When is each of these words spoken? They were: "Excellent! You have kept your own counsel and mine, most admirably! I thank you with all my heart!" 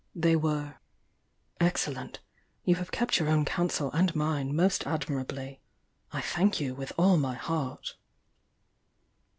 They 0.15 0.35
were: 0.35 0.77
"Excellent! 1.59 2.21
You 2.63 2.73
have 2.77 2.91
kept 2.91 3.19
your 3.19 3.29
own 3.29 3.45
counsel 3.45 3.91
and 3.91 4.15
mine, 4.15 4.55
most 4.55 4.87
admirably! 4.87 5.61
I 6.11 6.21
thank 6.21 6.59
you 6.59 6.73
with 6.73 6.91
all 6.97 7.17
my 7.17 7.35
heart!" 7.35 7.97